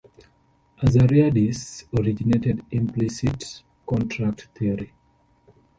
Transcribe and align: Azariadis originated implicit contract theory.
Azariadis 0.83 1.85
originated 1.95 2.65
implicit 2.71 3.61
contract 3.85 4.47
theory. 4.55 4.91